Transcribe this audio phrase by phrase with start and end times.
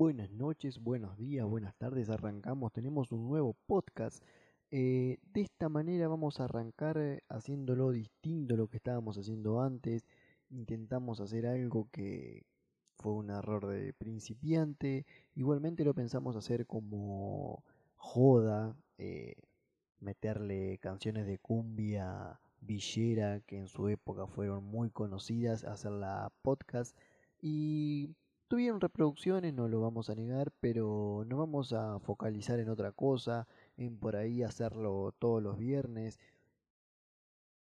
[0.00, 2.08] Buenas noches, buenos días, buenas tardes.
[2.08, 4.24] Arrancamos, tenemos un nuevo podcast.
[4.70, 9.60] Eh, de esta manera vamos a arrancar eh, haciéndolo distinto a lo que estábamos haciendo
[9.60, 10.06] antes.
[10.48, 12.46] Intentamos hacer algo que
[12.96, 15.04] fue un error de principiante.
[15.34, 17.62] Igualmente lo pensamos hacer como
[17.94, 19.34] joda, eh,
[19.98, 26.96] meterle canciones de cumbia villera que en su época fueron muy conocidas, hacer la podcast
[27.42, 28.14] y
[28.50, 33.46] tuvieron reproducciones, no lo vamos a negar, pero no vamos a focalizar en otra cosa,
[33.76, 36.18] en por ahí hacerlo todos los viernes,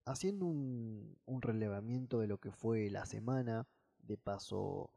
[0.06, 3.66] haciendo un, un relevamiento de lo que fue la semana,
[3.98, 4.90] de paso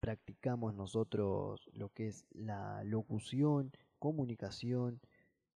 [0.00, 3.70] practicamos nosotros lo que es la locución,
[4.00, 5.00] comunicación,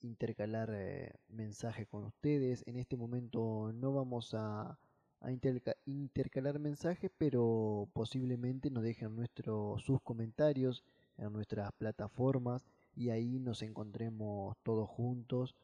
[0.01, 2.65] intercalar eh, mensajes con ustedes.
[2.66, 4.80] En este momento no vamos a,
[5.24, 5.30] a
[5.87, 10.84] intercalar mensajes, pero posiblemente nos dejen nuestros sus comentarios
[11.16, 15.57] en nuestras plataformas y ahí nos encontremos todos juntos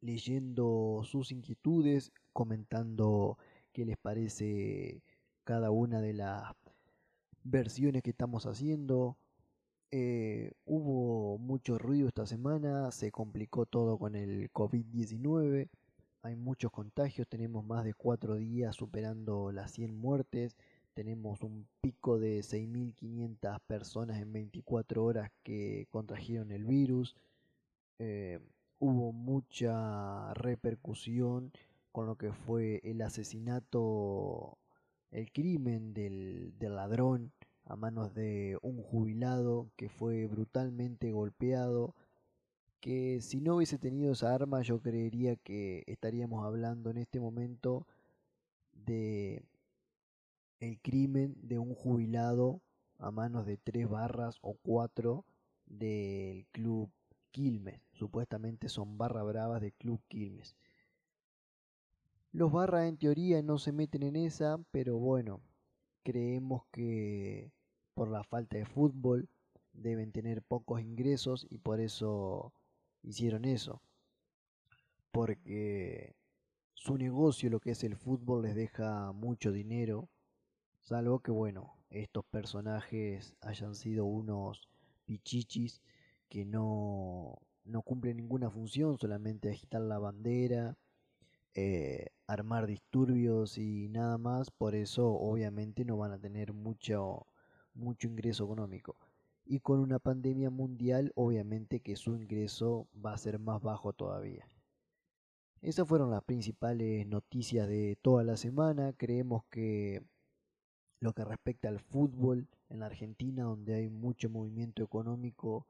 [0.00, 3.38] leyendo sus inquietudes, comentando
[3.72, 5.02] qué les parece
[5.44, 6.52] cada una de las
[7.44, 9.16] versiones que estamos haciendo.
[9.90, 15.68] Eh, hubo mucho ruido esta semana, se complicó todo con el COVID-19,
[16.26, 20.56] hay muchos contagios, tenemos más de cuatro días superando las 100 muertes,
[20.92, 27.14] tenemos un pico de 6.500 personas en 24 horas que contrajeron el virus,
[28.00, 28.40] eh,
[28.80, 31.52] hubo mucha repercusión
[31.92, 34.58] con lo que fue el asesinato,
[35.12, 37.32] el crimen del, del ladrón
[37.64, 41.94] a manos de un jubilado que fue brutalmente golpeado,
[42.80, 47.86] que si no hubiese tenido esa arma yo creería que estaríamos hablando en este momento
[48.72, 49.44] de
[50.60, 52.62] el crimen de un jubilado
[52.98, 55.24] a manos de tres barras o cuatro
[55.66, 56.90] del club
[57.30, 57.80] Quilmes.
[57.92, 60.56] Supuestamente son barra bravas del club Quilmes.
[62.32, 65.40] Los barras en teoría no se meten en esa, pero bueno,
[66.02, 67.50] creemos que
[67.96, 69.26] por la falta de fútbol,
[69.72, 72.52] deben tener pocos ingresos y por eso
[73.02, 73.80] hicieron eso.
[75.12, 76.14] Porque
[76.74, 80.08] su negocio, lo que es el fútbol, les deja mucho dinero,
[80.82, 84.68] salvo que bueno, estos personajes hayan sido unos
[85.06, 85.80] pichichis
[86.28, 90.76] que no, no cumplen ninguna función, solamente agitar la bandera,
[91.54, 97.26] eh, armar disturbios y nada más, por eso obviamente no van a tener mucho
[97.76, 98.96] mucho ingreso económico.
[99.46, 104.48] Y con una pandemia mundial, obviamente que su ingreso va a ser más bajo todavía.
[105.62, 108.92] Esas fueron las principales noticias de toda la semana.
[108.92, 110.02] Creemos que
[111.00, 115.66] lo que respecta al fútbol en la Argentina, donde hay mucho movimiento económico,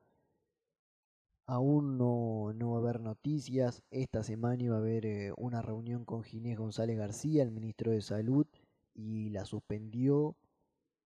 [1.47, 3.82] aún no, no va a haber noticias.
[3.91, 8.03] Esta semana iba a haber eh, una reunión con Ginés González García, el ministro de
[8.03, 8.47] Salud,
[8.94, 10.34] y la suspendió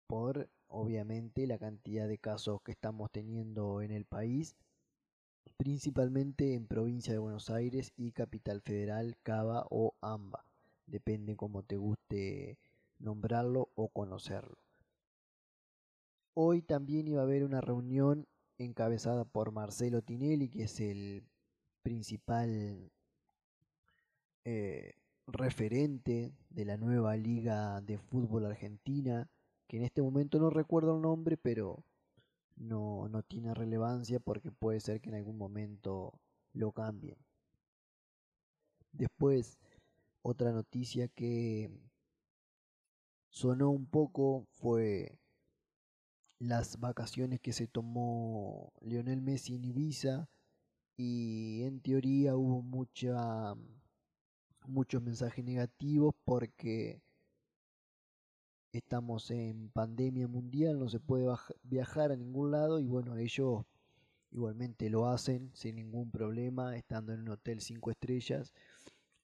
[0.06, 4.56] por obviamente la cantidad de casos que estamos teniendo en el país,
[5.56, 10.44] principalmente en provincia de Buenos Aires y capital federal, Cava o Amba,
[10.86, 12.58] depende cómo te guste
[12.98, 14.56] nombrarlo o conocerlo.
[16.34, 18.26] Hoy también iba a haber una reunión
[18.58, 21.22] encabezada por Marcelo Tinelli, que es el
[21.82, 22.90] principal
[24.44, 24.94] eh,
[25.26, 29.28] referente de la nueva liga de fútbol argentina,
[29.66, 31.84] que en este momento no recuerdo el nombre, pero
[32.56, 36.20] no, no tiene relevancia porque puede ser que en algún momento
[36.52, 37.16] lo cambien.
[38.92, 39.58] Después,
[40.22, 41.70] otra noticia que
[43.30, 45.18] sonó un poco fue
[46.38, 50.28] las vacaciones que se tomó Lionel Messi en Ibiza
[50.96, 53.54] y en teoría hubo mucha
[54.66, 57.02] muchos mensajes negativos porque
[58.78, 61.26] estamos en pandemia mundial, no se puede
[61.62, 63.64] viajar a ningún lado y bueno, ellos
[64.32, 68.52] igualmente lo hacen sin ningún problema, estando en un hotel 5 estrellas,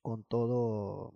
[0.02, 1.14] con todo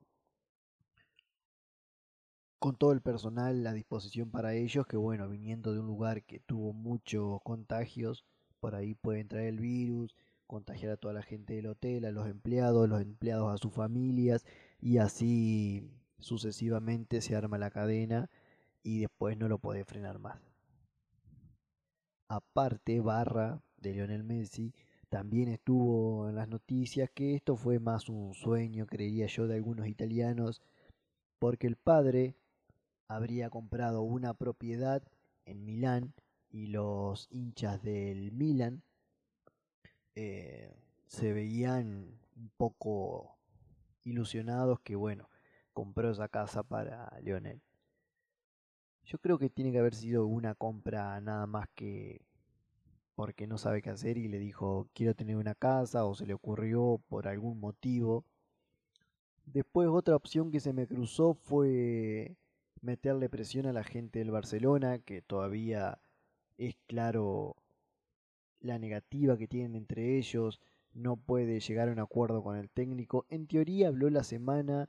[2.59, 6.41] con todo el personal a disposición para ellos, que bueno, viniendo de un lugar que
[6.41, 8.25] tuvo muchos contagios,
[8.59, 10.17] por ahí puede entrar el virus,
[10.47, 14.45] contagiar a toda la gente del hotel, a los empleados, los empleados a sus familias
[14.81, 15.91] y así
[16.25, 18.31] sucesivamente se arma la cadena
[18.82, 20.41] y después no lo puede frenar más.
[22.29, 24.73] Aparte, Barra de Lionel Messi
[25.11, 29.87] también estuvo en las noticias que esto fue más un sueño, creería yo, de algunos
[29.87, 30.62] italianos,
[31.38, 32.35] porque el padre
[33.06, 35.03] habría comprado una propiedad
[35.44, 36.15] en Milán
[36.50, 38.82] y los hinchas del Milan
[40.15, 40.73] eh,
[41.06, 43.37] se veían un poco
[44.05, 45.29] ilusionados que bueno,
[45.75, 47.61] compró esa casa para Lionel.
[49.05, 52.23] Yo creo que tiene que haber sido una compra nada más que
[53.15, 56.35] porque no sabe qué hacer y le dijo quiero tener una casa o se le
[56.35, 58.25] ocurrió por algún motivo.
[59.47, 62.37] Después otra opción que se me cruzó fue
[62.81, 65.99] meterle presión a la gente del Barcelona, que todavía
[66.56, 67.56] es claro
[68.61, 70.61] la negativa que tienen entre ellos,
[70.94, 73.27] no puede llegar a un acuerdo con el técnico.
[73.29, 74.88] En teoría habló la semana,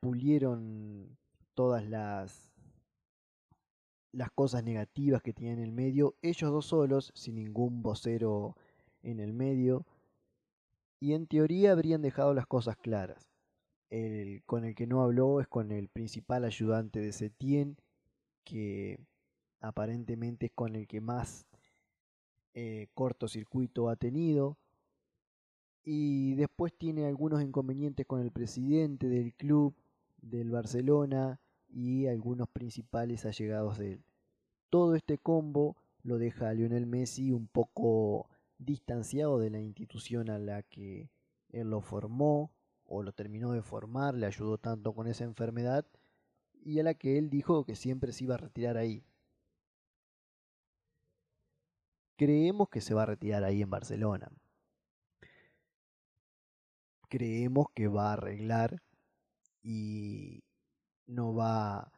[0.00, 1.16] pulieron
[1.54, 2.48] todas las
[4.12, 8.56] las cosas negativas que tienen en el medio, ellos dos solos, sin ningún vocero
[9.02, 9.86] en el medio,
[10.98, 13.28] y en teoría habrían dejado las cosas claras.
[13.90, 17.76] El con el que no habló es con el principal ayudante de Setien,
[18.44, 18.98] que
[19.60, 21.46] aparentemente es con el que más
[22.54, 24.58] eh, cortocircuito ha tenido.
[25.90, 29.74] Y después tiene algunos inconvenientes con el presidente del club,
[30.20, 31.40] del Barcelona,
[31.70, 34.04] y algunos principales allegados de él.
[34.68, 40.38] Todo este combo lo deja a Lionel Messi un poco distanciado de la institución a
[40.38, 41.08] la que
[41.48, 42.52] él lo formó
[42.84, 45.86] o lo terminó de formar, le ayudó tanto con esa enfermedad
[46.52, 49.06] y a la que él dijo que siempre se iba a retirar ahí.
[52.16, 54.30] Creemos que se va a retirar ahí en Barcelona.
[57.08, 58.82] Creemos que va a arreglar
[59.62, 60.42] y
[61.06, 61.92] no va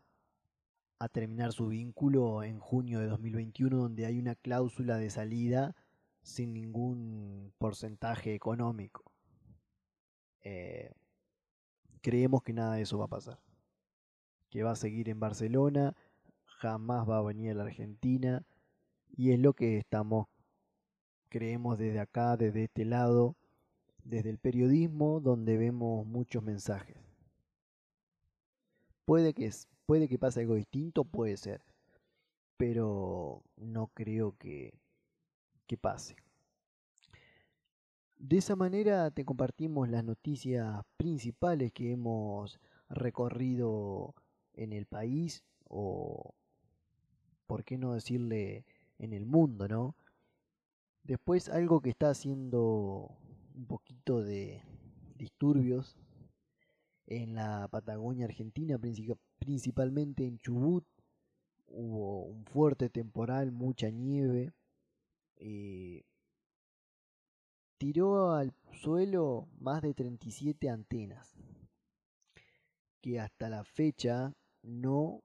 [0.98, 5.74] a terminar su vínculo en junio de 2021 donde hay una cláusula de salida
[6.22, 9.10] sin ningún porcentaje económico.
[10.42, 10.92] Eh,
[12.02, 13.40] creemos que nada de eso va a pasar.
[14.50, 15.96] Que va a seguir en Barcelona,
[16.44, 18.44] jamás va a venir a la Argentina
[19.16, 20.28] y es lo que estamos,
[21.28, 23.36] creemos desde acá, desde este lado,
[24.10, 26.96] desde el periodismo donde vemos muchos mensajes.
[29.04, 29.50] Puede que,
[29.86, 31.62] puede que pase algo distinto, puede ser,
[32.56, 34.74] pero no creo que,
[35.66, 36.16] que pase.
[38.18, 44.14] De esa manera te compartimos las noticias principales que hemos recorrido
[44.54, 46.34] en el país o,
[47.46, 48.64] por qué no decirle,
[48.98, 49.94] en el mundo, ¿no?
[51.04, 53.16] Después algo que está haciendo
[53.60, 54.62] un poquito de
[55.16, 55.94] disturbios
[57.06, 58.78] en la Patagonia Argentina,
[59.38, 60.86] principalmente en Chubut.
[61.66, 64.54] Hubo un fuerte temporal, mucha nieve.
[65.36, 66.04] Eh,
[67.76, 71.36] tiró al suelo más de 37 antenas,
[73.02, 75.22] que hasta la fecha no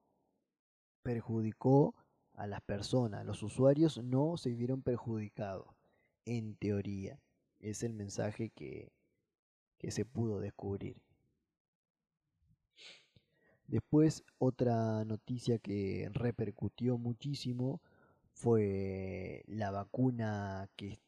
[1.04, 1.96] perjudicó
[2.34, 3.26] a las personas.
[3.26, 5.68] Los usuarios no se vieron perjudicados,
[6.26, 7.18] en teoría.
[7.66, 8.92] Es el mensaje que,
[9.80, 11.02] que se pudo descubrir.
[13.66, 17.82] Después otra noticia que repercutió muchísimo
[18.34, 21.00] fue la vacuna que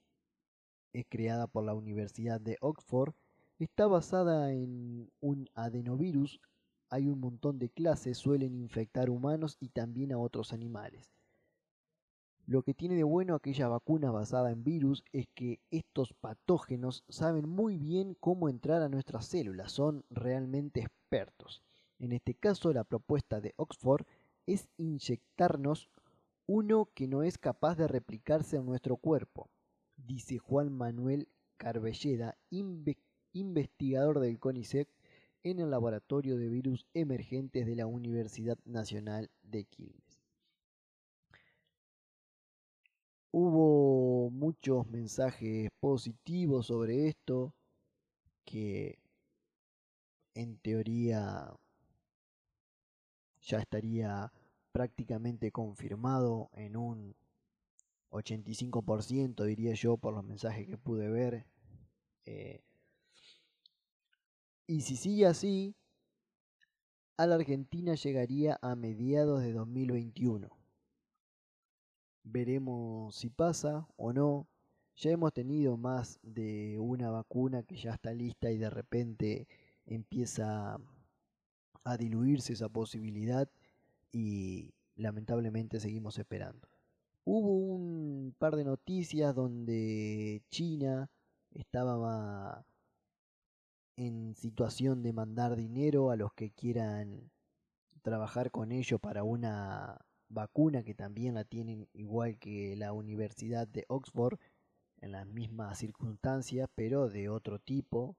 [0.93, 3.13] es creada por la Universidad de Oxford.
[3.59, 6.41] Está basada en un adenovirus.
[6.89, 11.16] Hay un montón de clases, suelen infectar humanos y también a otros animales.
[12.47, 17.49] Lo que tiene de bueno aquella vacuna basada en virus es que estos patógenos saben
[17.49, 21.61] muy bien cómo entrar a nuestras células, son realmente expertos.
[21.99, 24.05] En este caso, la propuesta de Oxford
[24.45, 25.89] es inyectarnos
[26.45, 29.49] uno que no es capaz de replicarse en nuestro cuerpo,
[29.97, 31.27] dice Juan Manuel
[31.57, 32.37] Carbelleda,
[33.33, 34.87] investigador del CONICET
[35.43, 40.06] en el Laboratorio de Virus Emergentes de la Universidad Nacional de Quilmes.
[43.31, 47.53] Hubo muchos mensajes positivos sobre esto
[48.45, 48.97] que
[50.33, 51.53] en teoría
[53.41, 54.31] ya estaría
[54.71, 57.15] prácticamente confirmado en un
[58.11, 61.45] 85%, diría yo, por los mensajes que pude ver.
[62.25, 62.61] Eh,
[64.67, 65.75] y si sigue así,
[67.17, 70.56] a la Argentina llegaría a mediados de 2021.
[72.29, 74.47] Veremos si pasa o no.
[74.97, 79.47] Ya hemos tenido más de una vacuna que ya está lista y de repente
[79.85, 80.77] empieza
[81.83, 83.47] a diluirse esa posibilidad
[84.11, 86.67] y lamentablemente seguimos esperando.
[87.23, 91.09] Hubo un par de noticias donde China
[91.53, 92.65] estaba
[93.95, 97.31] en situación de mandar dinero a los que quieran
[98.01, 103.85] trabajar con ello para una vacuna que también la tienen igual que la Universidad de
[103.87, 104.39] Oxford
[105.01, 108.15] en las mismas circunstancias, pero de otro tipo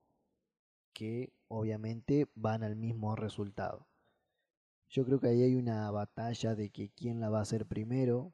[0.93, 3.87] que obviamente van al mismo resultado.
[4.91, 8.33] Yo creo que ahí hay una batalla de que quién la va a hacer primero,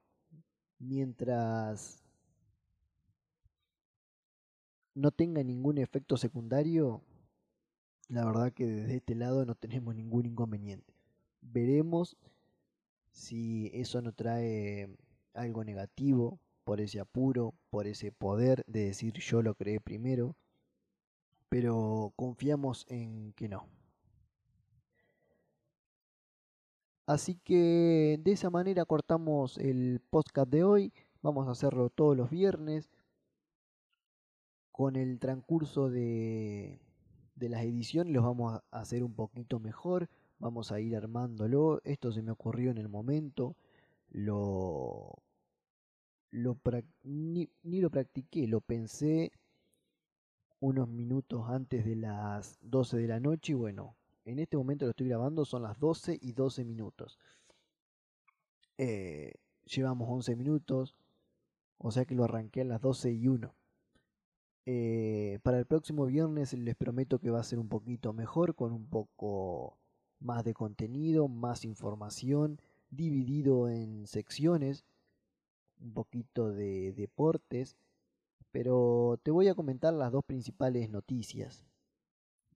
[0.79, 2.05] mientras
[4.95, 7.03] no tenga ningún efecto secundario,
[8.09, 10.95] la verdad que desde este lado no tenemos ningún inconveniente.
[11.41, 12.17] Veremos
[13.15, 14.89] si eso no trae
[15.35, 20.37] algo negativo por ese apuro, por ese poder de decir yo lo creé primero,
[21.49, 23.69] pero confiamos en que no.
[27.07, 30.93] Así que de esa manera cortamos el podcast de hoy.
[31.23, 32.91] Vamos a hacerlo todos los viernes.
[34.73, 36.81] Con el transcurso de,
[37.37, 40.09] de las ediciones los vamos a hacer un poquito mejor.
[40.39, 41.81] Vamos a ir armándolo.
[41.85, 43.57] Esto se me ocurrió en el momento.
[44.11, 45.23] Lo,
[46.31, 46.59] lo
[47.05, 49.33] ni, lo practiqué, lo pensé
[50.61, 54.91] unos minutos antes de las 12 de la noche y bueno, en este momento lo
[54.91, 57.19] estoy grabando, son las 12 y 12 minutos.
[58.79, 60.97] Eh, llevamos 11 minutos,
[61.79, 63.55] o sea que lo arranqué a las 12 y 1.
[64.67, 68.73] Eh, para el próximo viernes les prometo que va a ser un poquito mejor, con
[68.73, 69.79] un poco
[70.25, 74.85] más de contenido, más información, dividido en secciones,
[75.81, 77.77] un poquito de deportes,
[78.51, 81.65] pero te voy a comentar las dos principales noticias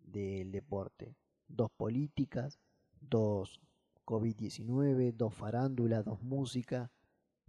[0.03, 1.15] del deporte
[1.49, 2.61] dos políticas,
[3.01, 3.61] dos
[4.05, 6.91] COVID-19, dos farándulas, dos música.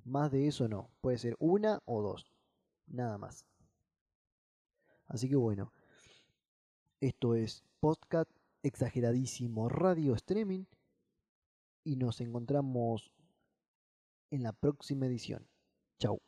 [0.03, 2.31] Más de eso no, puede ser una o dos,
[2.87, 3.45] nada más.
[5.07, 5.71] Así que bueno,
[7.01, 8.31] esto es podcast
[8.63, 10.65] exageradísimo radio streaming
[11.83, 13.11] y nos encontramos
[14.31, 15.47] en la próxima edición.
[15.99, 16.19] Chau.